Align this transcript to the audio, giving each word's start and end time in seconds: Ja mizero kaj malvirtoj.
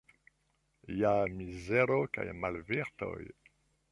Ja 1.01 1.11
mizero 1.41 1.99
kaj 2.17 2.27
malvirtoj. 2.45 3.21